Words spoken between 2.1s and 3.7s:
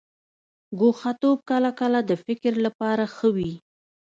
فکر لپاره ښه وي.